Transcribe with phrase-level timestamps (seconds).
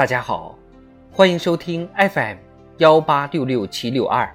[0.00, 0.58] 大家好，
[1.12, 2.38] 欢迎收听 FM
[2.78, 4.34] 幺八六六七六二。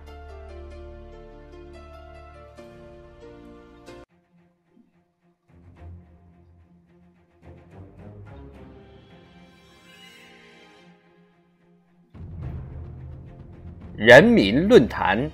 [13.95, 15.27] 人民论坛：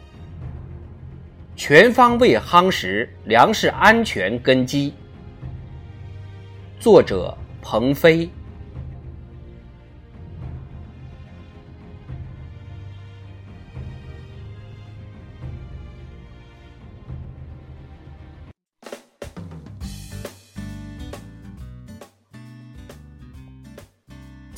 [1.57, 4.93] 全方位夯实粮食安全根基。
[6.79, 8.29] 作者：鹏飞。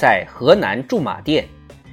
[0.04, 1.48] 在河南驻马店。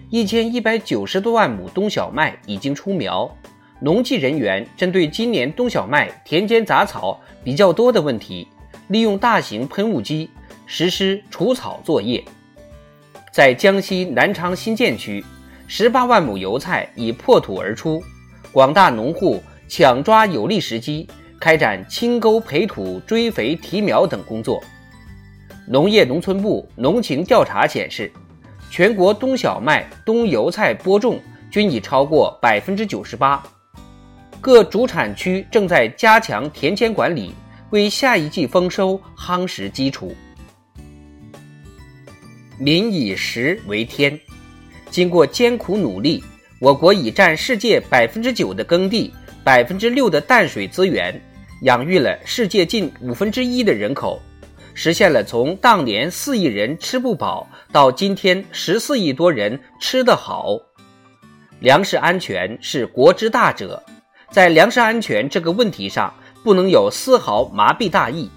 [0.08, 3.32] 一千一百九十多万亩冬小麦已经出苗，
[3.78, 8.48] 农技人员针对今年冬小麦田间杂草比较多的问题，
[8.88, 10.28] 利用大型喷雾机
[10.66, 12.20] 实施除草作业。
[13.30, 15.24] 在江西南昌新建区，
[15.68, 18.02] 十八万亩油菜已破土而出，
[18.50, 21.06] 广大农户抢抓有利时机，
[21.38, 24.60] 开展清沟培土、追肥提苗等工作。
[25.66, 28.10] 农业农村部农情调查显示。
[28.72, 33.42] 全国冬小麦、冬油菜播种均已超过百分之九十八，
[34.40, 37.34] 各主产区正在加强田间管理，
[37.70, 40.14] 为下一季丰收夯实基础。
[42.60, 44.16] 民以食为天，
[44.88, 46.22] 经过艰苦努力，
[46.60, 51.20] 我国已占世界百分之九的耕地、百分之六的淡水资源，
[51.62, 54.22] 养育了世界近五分之一的人口。
[54.74, 60.56] 实现了从当年四亿人吃不饱到今天十四亿多人吃得好。
[61.60, 63.82] 粮食安全是国之大者，
[64.30, 66.12] 在粮食安全这个问题上
[66.42, 68.30] 不能有丝毫麻痹大意。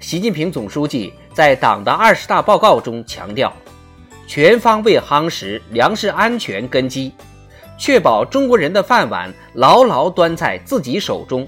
[0.00, 3.52] 习近平总书记在党的二十大报告中强调，
[4.26, 7.12] 全方位夯实粮食安全根基，
[7.76, 11.46] 确保中国人的饭碗牢牢端在自己手中。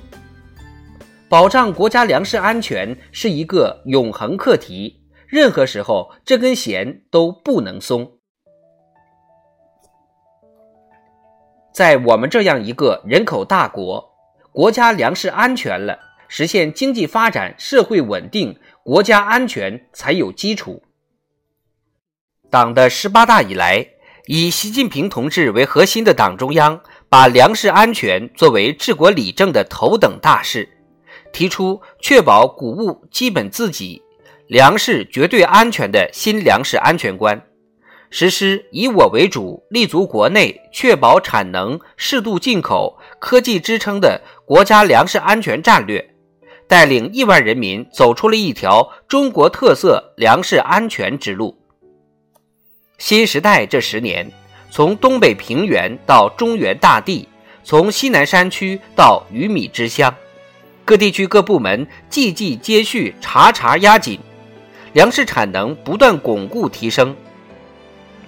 [1.29, 8.13] 保障国家粮食安全是一个永恒课题，任何时候这根弦都不能松。
[11.71, 14.11] 在我们这样一个人口大国，
[14.53, 20.83] 国家粮食安全了，实现经济发展、社会稳定、国家安全才有基础。
[22.51, 23.87] 党的十八大以来，
[24.29, 30.77] 以习近平同志为核心的党中央，把粮食安全作为治国理政的头等大事。
[31.33, 34.03] 提出确保谷物基本自给、
[34.47, 37.41] 粮食绝对安全的新粮食安全观，
[38.11, 46.15] 实施以我为主、立足国内、确保产能、适度进口、科技支撑的国家粮食安全战略，
[46.67, 51.59] 带领亿万人民走出了一条中国特色粮食安全之路。
[52.97, 54.33] 新时代这十年，
[54.71, 57.29] 从东北平原到中原大地，
[57.63, 60.13] 从西南山区到鱼米之乡。
[60.89, 64.19] 各地区各部门季季接续，查查压紧，
[64.95, 67.15] 粮食产能不断巩固提升，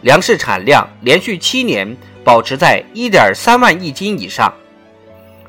[0.03, 4.53] 粮食产量连续七年保持在一点三万亿斤以上，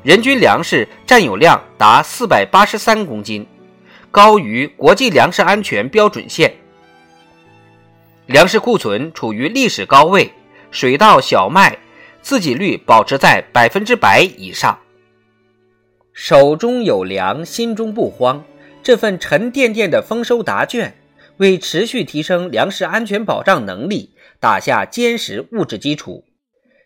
[0.02, 3.46] 人均粮食占有量达四百八十三公斤，
[4.10, 6.50] 高于国际粮食安全标准线，
[8.24, 10.32] 粮食库存处于历史高位，
[10.70, 11.76] 水稻、小麦
[12.22, 14.78] 自给率保持在百分之百以上。
[16.12, 18.44] 手中有粮，心中不慌。
[18.82, 20.94] 这份沉甸甸的丰收答卷，
[21.36, 26.24] 为持续提升粮食安全保障能力打下坚实物质基础，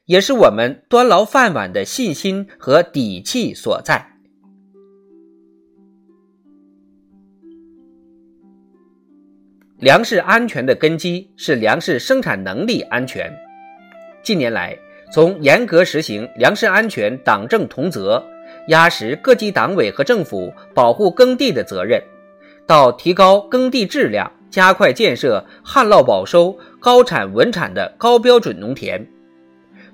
[0.04, 4.12] 也是我们端牢饭碗的信心和底气所在。
[9.78, 13.34] 粮食安全的根基是粮食生产能力安全。
[14.22, 14.76] 近年来，
[15.12, 18.22] 从严格实行粮食安全党政同责。
[18.68, 22.02] 压实各级党委和政府保护耕地的责任，
[22.66, 29.00] 到提高耕地质量，加快建设旱涝保收、高产稳产的高标准农田；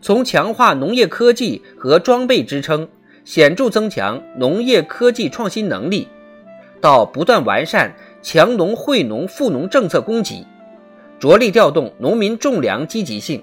[0.00, 2.88] 从强化农业科技和装备支撑，
[3.24, 6.08] 显著增强农业科技创新能力，
[6.80, 10.46] 到不断完善强农惠农富农政策供给，
[11.18, 13.42] 着力调动农民种粮积极性，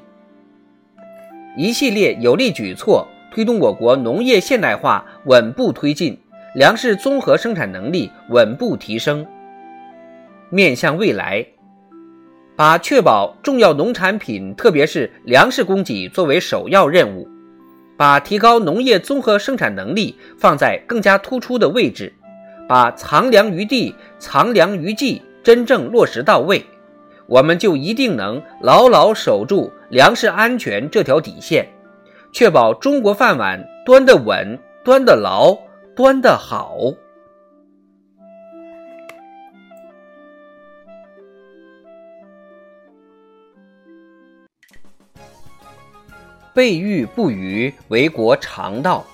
[1.56, 3.08] 一系列有力举措。
[3.32, 6.18] 推动我国农业现代化稳步推进，
[6.56, 9.26] 粮食综合生产能力稳步提升。
[10.50, 11.46] 面向未来，
[12.56, 17.28] 把确保重要农产品，特别是粮食供给作为首要任务，
[17.96, 22.12] 把提高农业综合生产能力放在更加突出的位置，
[22.68, 26.66] 把藏粮于地、藏粮于技真正落实到位，
[27.28, 31.68] 我们就一定能牢牢守住粮食安全这条底线，
[32.32, 35.58] 确保中国饭碗端得稳、端得牢、
[35.96, 36.78] 端得好。
[46.54, 49.06] 备御不虞为国常道。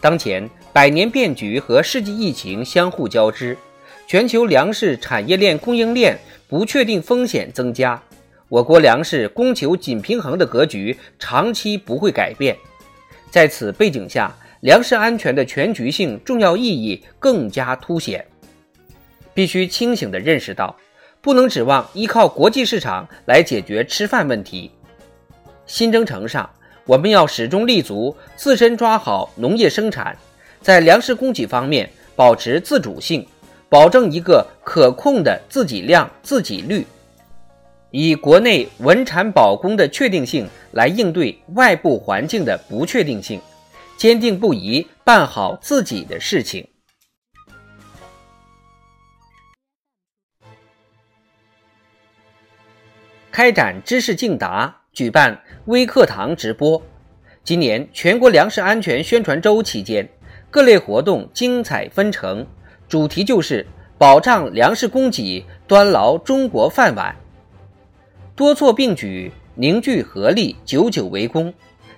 [0.00, 3.56] 当前，百年变局和世纪疫情相互交织，
[4.08, 6.18] 全球粮食产业链供应链
[6.48, 8.02] 不确定风险增加，
[8.50, 12.54] 我国粮食供求紧平衡的格局长期不会改变。
[13.30, 18.26] 在此背景下，粮食安全的全局性重要意义更加凸显。
[19.32, 20.76] 必须清醒地认识到，
[21.22, 24.70] 不能指望依靠国际市场来解决吃饭问题。
[25.64, 26.50] 新征程上。
[26.86, 30.16] 我们要始终立足自身，抓好农业生产，
[30.60, 33.24] 在粮食供给方面保持自主性，
[33.68, 36.84] 保证一个可控的自给量、自给率，
[37.90, 43.40] 以国内稳产保供的确定性来应对外部环境的不确定性，
[43.96, 46.66] 坚定不移办好自己的事情。
[53.30, 54.76] 开展知识竞答。
[54.92, 56.82] 举办微课堂直播。
[57.44, 60.06] 今年全国粮食安全宣传周期间，
[60.50, 62.44] 各类活动精彩纷呈，
[62.88, 63.64] 主题就是
[63.96, 67.14] 保障粮食供给，端牢中国饭碗。
[68.40, 71.52] 多措并举，凝聚合力，久久为功，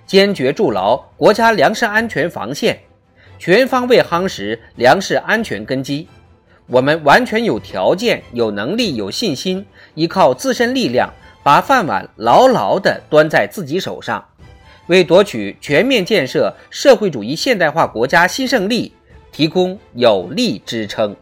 [0.05, 2.77] 坚决筑牢国家粮食安全防线，
[3.39, 6.05] 全方位夯实粮食安全根基。
[6.67, 11.09] 我们完全有条件、有能力、有信心，依靠自身力量。
[11.41, 14.21] 把饭碗牢牢地端在自己手上，
[14.87, 18.91] 为夺取全面建设社会主义现代化国家新胜利
[19.31, 21.15] 提供有力支撑。